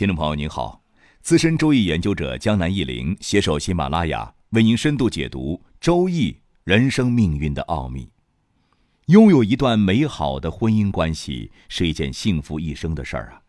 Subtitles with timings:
[0.00, 0.80] 听众朋友您好，
[1.20, 8.08] 资深周易研究者江南忆林携手喜马拉雅为您深度解读周易人生命运的奥秘。
[9.08, 13.42] 拥有一段美好的婚姻关系是一件幸福一生的事儿啊。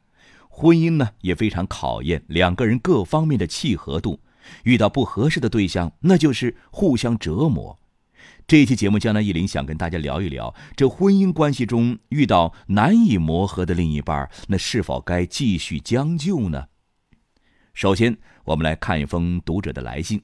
[0.49, 4.19] 婚姻呢也非常考验两个人各方面的契合度，
[4.65, 7.79] 遇到不合适的对象，那就是互相折磨。
[8.51, 16.67] 这一期节目，江南一林想跟大家聊一聊，这婚姻关系中遇到难以磨合的另一半，那是否该继续将就呢？
[17.73, 20.21] 首先，我们来看一封读者的来信。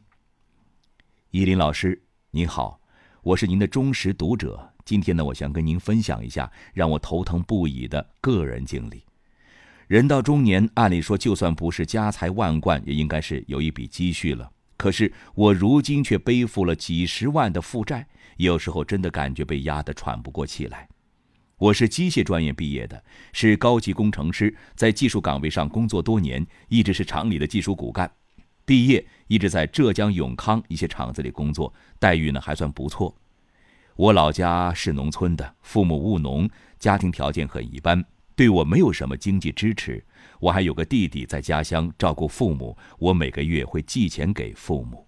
[1.31, 2.81] 依林老师，您好，
[3.23, 4.73] 我是您的忠实读者。
[4.83, 9.05] 今天呢，我想跟您分享一下让我头疼不已的个人经历。
[9.87, 14.51] 人到中年，按理说，就算不是家财万贯，也应该是有一笔积蓄了。
[14.75, 20.87] 可是我如今却背负了几十万的负债，有时候真的感觉被压得喘不过气来。
[21.57, 23.03] 我是机械专业毕业的，
[23.33, 28.09] 是高级工程师，在技术岗位上工作多年，一直是厂里的技术骨干。
[28.63, 33.15] 毕业一直在浙江永康一些厂子里工作，待遇呢还算不错。
[33.95, 40.05] 我老家是农村的，父母务农，家庭条件很一般，对我没有什么经济支持。
[40.39, 45.06] 我还有个弟弟在家乡照顾父母，我每个月会寄钱给父母。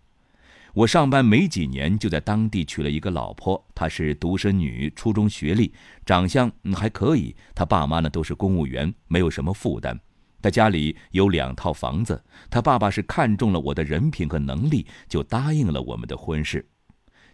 [0.73, 5.73] 我上班没几年，就在当地娶了一个老婆，她是独生女，初中学历，
[6.05, 7.35] 长相还可以。
[7.55, 9.99] 她爸妈呢都是公务员，没有什么负担。
[10.41, 16.65] 她家里有两套房子，她爸爸是看中了我的人品和能力，就答应了我们的婚事。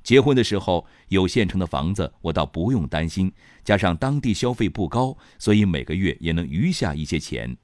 [0.02, 3.32] 结婚的时候有现成的房子，我倒不用担心，
[3.64, 7.58] 加上当地消费不高，所以每个月也能余下一些钱。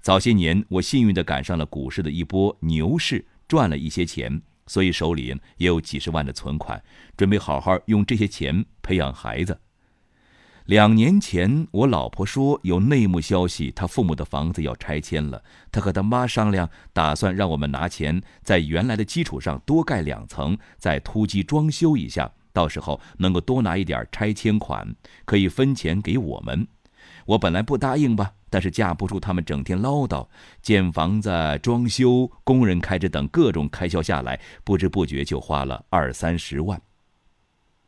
[0.00, 6.80] 早些年，我幸运地赶上了股市的一波牛市，赚了一些钱，所以手里也有几十万的存款，
[7.16, 9.58] 准备好好用这些钱培养孩子。
[10.66, 15.42] 两年前，我老婆说有内幕消息，她父母的房子要拆迁了。
[15.72, 24.94] 她和她妈商量，打算让我们拿钱在原来的基础上多盖两层，再突击装修一下，到时候能够多拿一点拆迁款，
[25.24, 26.68] 可以分钱给我们。
[27.26, 28.34] 我本来不答应吧。
[28.50, 30.28] 但是架不住他们整天唠叨，
[30.60, 31.30] 建房子、
[31.62, 36.82] 装修、工人开支等各种开销下来，不知不觉就花了二三十万。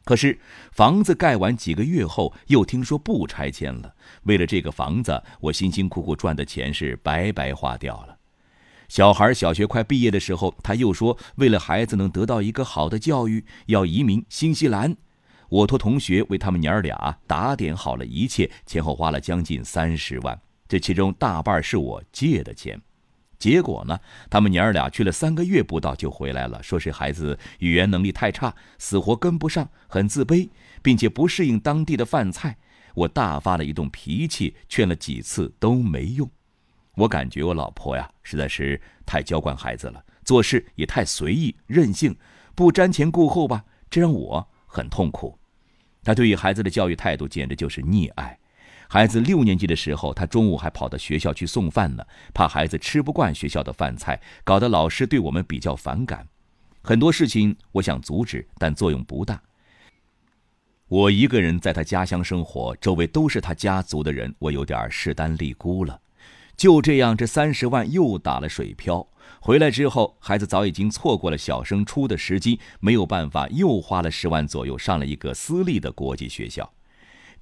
[0.05, 0.41] 可是
[0.73, 3.95] 房子盖完几个月后，又听说不拆迁了。
[4.25, 8.17] 为了这个房子，我辛辛苦苦赚的钱是白白花掉了。
[8.89, 14.97] 小孩小学快毕业的时候，他又说为了孩子能得到一个好的教育，要移民新西兰。
[15.49, 20.41] 我托同学为他们娘儿俩打点好了一切，前后花了将近三十万。
[20.73, 22.81] 这其中大半是我借的钱，
[23.39, 24.01] 结果呢，
[24.31, 30.49] 他们娘儿俩去了三个月不到就回来了，说是孩子语言能力太差，死活跟不上，很自卑，
[30.81, 32.57] 并且不适应当地的饭菜。
[32.95, 36.27] 我大发了一顿脾气，劝了几次都没用。
[36.95, 42.17] 我感觉我老婆呀，实在是太娇惯孩子了，做事也太随意任性，
[42.55, 45.39] 不瞻前顾后吧，这让我很痛苦。
[46.03, 48.39] 她对于孩子的教育态度简直就是溺爱。
[48.93, 52.05] 孩子六年级的时候，他中午还跑到学校去送饭呢，
[52.35, 56.29] 怕孩子吃不惯学校的饭菜，搞得老师对我们比较反感。
[56.83, 59.41] 很多事情我想阻止，但作用不大。
[60.89, 65.99] 我一个人在他家乡生活，周围都是他家族的人，我有点势单力孤了。
[66.55, 69.09] 就这样，这三十万又打了水漂。
[69.41, 76.71] 回来之后，孩子早已经错过了小升初的时机，没有办法，又花了十万左右上了一个私立的国际学校。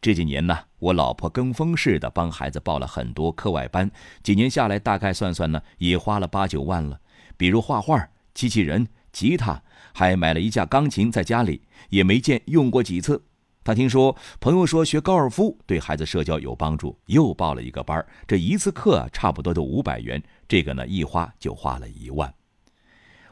[0.01, 3.91] 这几年呢，我老婆跟风似的帮孩子报了很多课外班，
[4.23, 6.99] 几年下来，大概算算呢，也花了八九万了。
[7.37, 9.63] 比如画画、机器人、吉他，
[9.93, 11.61] 还买了一架钢琴，在家里
[11.91, 13.23] 也没见用过几次。
[13.63, 22.33] 他听说朋友说学高尔夫对孩子社交有帮助，又报了一个班这一次课差不多都五百元，这个呢一花就花了一万。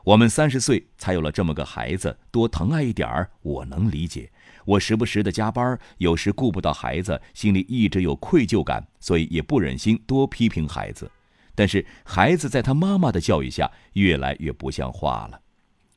[0.05, 4.31] 我们三十岁才有了这么个孩子，多疼爱一点儿，我能理解。
[4.69, 11.11] 我时不时的加班，有时顾不到孩子，心里一直有愧疚感，所以也不忍心多批评孩子。
[11.55, 15.41] 但是孩子在他妈妈的教育下，越来越不像话了。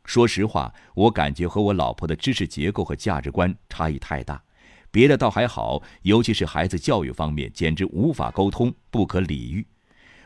[0.05, 4.41] 说实话，我感觉和我老婆的知识结构和价值观差异太大。
[4.89, 9.67] 别的倒还好，尤其是孩子教育方面，简直无法沟通，不可理喻。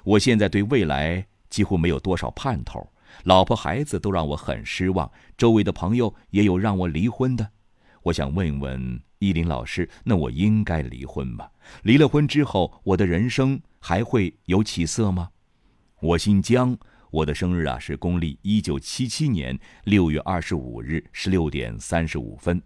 [0.04, 2.88] 我现在对未来几乎没有多少盼头，
[3.24, 7.50] 老婆孩子都让我很失望，周围的朋友也有让我离婚的。
[8.06, 11.50] 我想问问依林老师，那我应该离婚吗？
[11.82, 15.32] 离了婚之后，我的人生还会有起色吗？
[16.02, 16.78] 我姓江，
[17.10, 22.62] 我的生日啊是公历一九七七年六月二十五日十六点三十五分。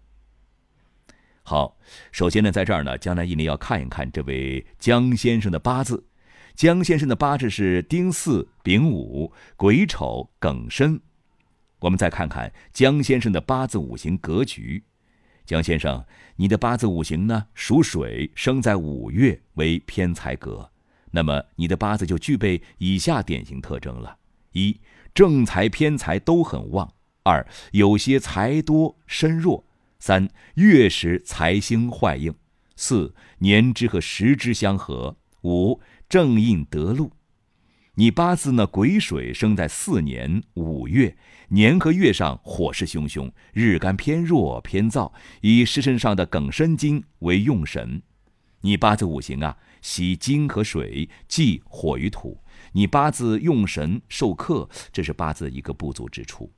[1.42, 1.78] 好，
[2.12, 6.06] 首先呢，在这儿呢，江南一林要看一看这位江先生的八字。
[6.54, 11.00] 江先生的八字是丁巳、丙午、癸丑、庚申。
[11.78, 14.84] 我们再看看江先生的八字五行格局。
[15.50, 16.04] 江先生，
[16.36, 20.70] 你的八字五行呢属水，生在五月，为偏财格。
[21.10, 24.16] 那么你的八字就具备以下典型特征了：
[24.52, 24.78] 一、
[25.12, 26.86] 正财偏财都很旺；
[27.24, 29.64] 二、有些财多身弱；
[29.98, 32.32] 三、月时财星坏应；
[32.76, 37.10] 四、年支和时支相合；五、正印得禄。
[37.96, 41.16] 你八字呢癸水生在四年五月，
[41.48, 48.02] 年和月上火势汹汹，日干偏弱偏燥，以湿身上的庚申金为用神。
[48.62, 49.56] 你八字五行啊。
[49.82, 52.38] 喜金和水，忌火与土。
[52.72, 56.52] 你八字用神受克，这是八字一个不足之处。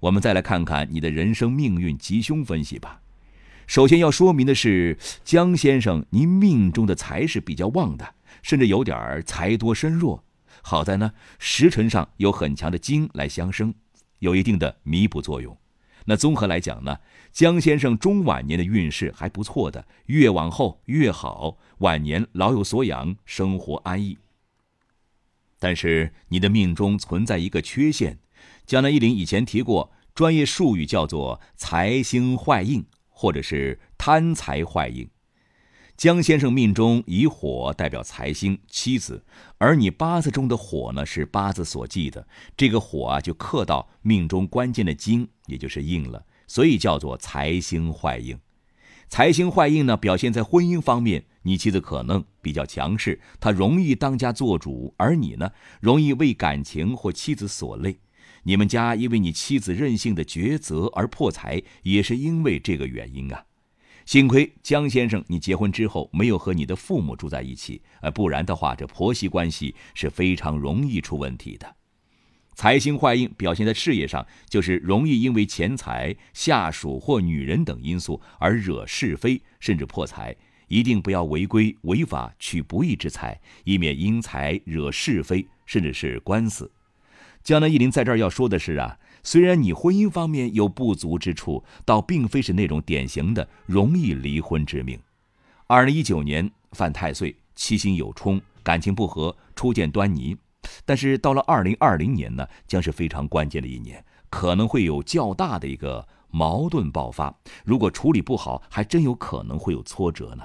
[0.00, 3.02] 我们再来看看你的人生命运吉凶分析吧。
[3.66, 10.24] 首先要说明的是，江先生，您命中的财是比较旺的，甚至有点财多身弱。
[10.68, 13.74] 好在呢，时辰上有很强的金来相生，
[14.18, 15.56] 有一定的弥补作用。
[16.04, 16.98] 那综合来讲呢，
[17.32, 24.18] 江先生中晚年的运势还不错的，越往后越好，晚年老有所养，生活安逸。
[25.58, 28.18] 但是你的命中存在一个缺陷，
[28.66, 35.08] 江南一林以前提过，专业术语叫做财星坏印，或者是贪财坏印。
[35.98, 39.24] 江先生命中以火代表财星妻子，
[39.58, 42.24] 而你八字中的火呢是八字所忌的，
[42.56, 48.38] 这个火啊就克到命中关键的金，也就是印了，所以叫做财星坏印。
[49.08, 55.50] 财星坏印呢表现在婚姻方面，你妻子可能比较强势，她容易当家做主，而你呢
[55.80, 57.98] 容易为感情或妻子所累。
[58.44, 63.46] 你们家因为你妻子任性的抉择而破财，也是因为这个原因啊。
[64.08, 71.76] 幸亏江先生，你结婚之后没有和你的父母住在一起，呃，不然的话，这婆媳关系是非常容易出问题的。
[72.54, 80.34] 财星坏印表现在事业上，就是容易因为钱财、下属或女人等因素而惹是非，甚至破财。
[80.68, 86.72] 一定不要违规违法取不义之财，以免因财惹是非，甚至是官司。
[87.42, 88.98] 江南一林在这儿要说的是啊。
[89.30, 94.98] 虽然你婚姻方面有不足之处，倒并非是那种典型的容易离婚之命。
[95.66, 100.34] 二零一九年犯太岁，七星有冲，感情不和，初见端倪。
[100.86, 107.38] 但是到了二零二零年呢，将是非常关键的一年，可能会有较大的一个矛盾爆发。
[107.66, 110.44] 如果处理不好，还真有可能会有挫折呢。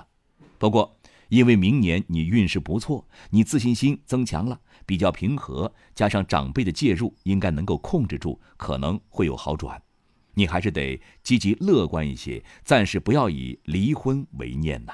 [0.58, 0.94] 不过，
[1.30, 4.60] 因为明年你运势不错，你自信心增强了。
[4.86, 9.82] 比较平和，加上长辈的介入，应该能够控制住，可能会有好转。
[10.36, 14.94] 你还是得积极乐观一些，暂时不要以离婚为念呐。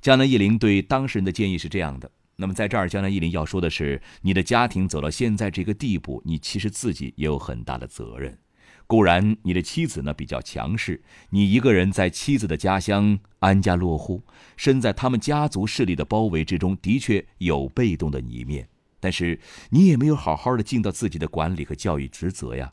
[0.00, 8.38] 江南一林对当事人的建议是这样的：那么在这儿，江南一林要说的是，你的家庭走到现在这个地步，你其实自己也有很大的责任。
[8.86, 14.22] 固然你的妻子呢比较强势，你一个人在妻子的家乡安家落户，
[14.56, 18.66] 身在他们家族势力的包围之中，的确有被动的一面。
[19.00, 19.40] 但是
[19.70, 22.72] 你也没有好好的尽到自己的管理和教育职责呀！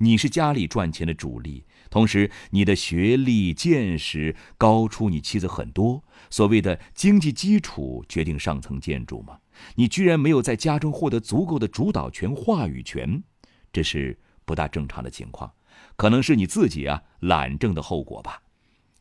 [0.00, 6.04] 你是家里赚钱的主力，同时你的学历见识高出你妻子很多。
[6.30, 9.38] 所谓的经济基础决定上层建筑嘛，
[9.74, 13.24] 你居然没有在家中获得足够的主导权、话语权，
[13.72, 15.52] 这是不大正常的情况，
[15.96, 18.42] 可能是你自己啊懒政的后果吧。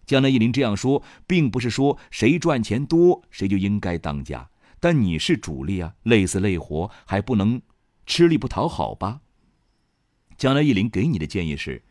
[0.08, 4.50] 江南一林这样说，并不是说谁赚钱多谁就应该当家。
[4.80, 7.62] 但你是主力啊，累死累活还不能
[8.06, 9.22] 吃力不讨好吧？
[10.38, 11.84] 将来一林给你的建议是：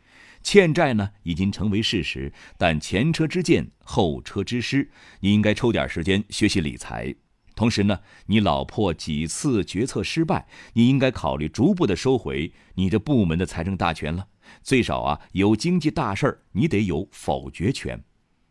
[0.43, 4.91] 欠债呢已经成为事实，但前车之鉴后车之师，
[5.21, 7.15] 你应该抽点时间学习理财。
[7.57, 14.29] 同时呢，你老婆几次决策失败，你应该考虑逐步的收回你这部门的财政大权了。
[14.63, 18.05] 最少啊，有经济大事儿你得有否决权。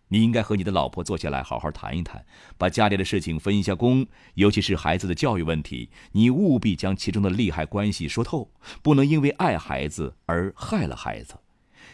[0.10, 2.26] 你应该和你的老婆坐下来好好谈一谈，
[2.58, 8.52] 把家里的事情分一下工，尤其是孩子的教育问题，你务必将其中的利害关系说透，
[8.84, 11.36] 不能因为爱孩子而害了孩子。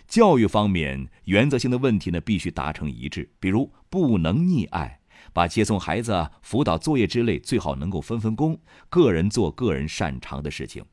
[0.08, 5.00] 教育方面原则性的问题呢，必须达成一致，比如不能溺爱，
[5.32, 10.84] 把接送孩子、辅导作业之类最好能够分分工，个人做个人擅长的事情。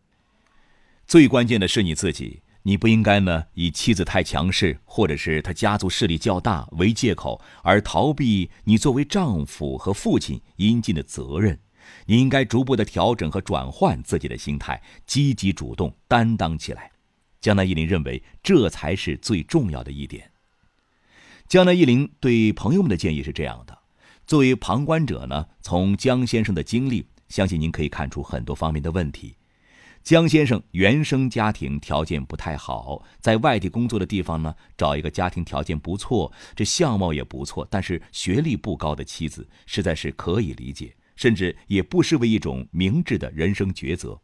[1.06, 2.42] 最关键的是你自己。
[2.62, 11.58] 你不应该呢，以妻子太强势，或者是他家族势力较大为借口，而逃避你作为丈夫和父亲应尽的责任。
[12.04, 16.90] 你应该逐步的调整和转换自己的心态，积极主动担当起来。
[17.40, 20.30] 江南一林认为，这才是最重要的一点。
[21.46, 23.78] 江南一林对朋友们的建议是这样的：
[24.26, 29.36] 作为旁观者呢，从江先生的经历，相信您可以看出很多方面的问题。
[30.08, 44.18] 江先生原生家庭条件不太好，在外地工作的地方呢，找一个家庭条件不错、这相貌也不错，但是学历不高的妻子，实在是可以理解，甚至也不失为一种明智的人生抉择。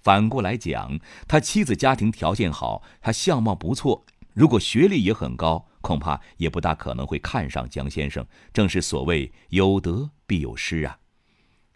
[0.00, 8.26] 反过来讲，他妻子家庭条件好，他相貌不错，如果学历也很高，恐怕也不大可能会看上江先生。
[8.54, 11.00] 正是所谓有得必有失啊。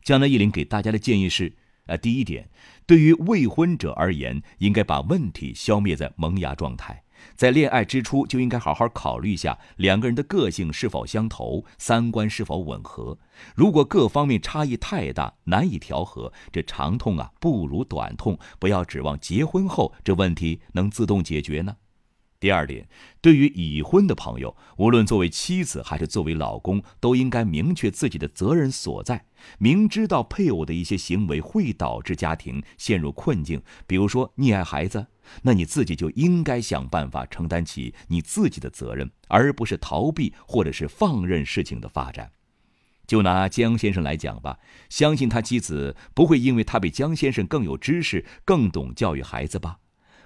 [0.02, 1.58] 江南一林给大家的建议是。
[1.86, 2.48] 呃，第一点，
[2.86, 7.04] 对于未婚者而言，应该把问题消灭在萌芽状态，
[7.36, 13.18] 在恋爱之初就应该好好考虑一下两个人的个性是否相投，三观是否吻合。
[13.54, 21.76] 如果各方面差异太大，难以调和，这长痛啊不如短痛，不要指望结婚后这问题能自动解决呢。
[22.42, 22.88] 第二点，
[23.20, 29.24] 对于已婚的朋友，无论作为妻子还是作为老公，都应该明确自己的责任所在。
[29.58, 35.06] 明知道配偶的一些行为会导致家庭陷入困境，比如说溺爱孩子，
[35.42, 42.32] 那你自己就应该想办法承担起你自己的责任，而不是逃避或者是放任事情的发展。
[43.06, 44.58] 就拿江先生来讲吧，
[44.88, 49.78] 相信他妻子不会因为他比江先生更有知识、更懂教育孩子吧。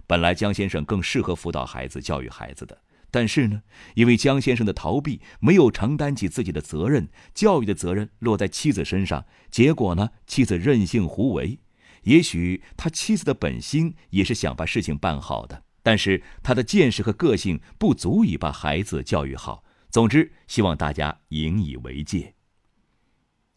[0.07, 2.79] 本来江先生更适合辅导孩子、教育孩子的，
[3.11, 3.63] 但是呢，
[3.95, 11.59] 因为江先生的逃避，没有承担起自己的责任，教育的责任落在妻子身上，结果呢，妻子任性胡为。
[12.03, 19.65] 也许他妻子的本心也是想把事情办好的，但是他的见识和个性不足以把孩子教育好。
[19.91, 22.36] 总之，希望大家引以为戒。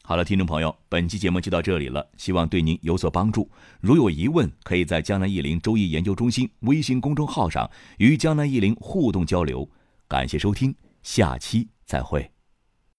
[0.10, 3.48] 好了，听众朋友，本期节目就到这里了，希望对您有所帮助。
[3.80, 9.70] 如有疑问，可以在江南易林周易研究中心微信公众号上与江南易林互动交流。
[10.08, 10.74] 感谢收听，
[11.04, 12.39] 下期再会。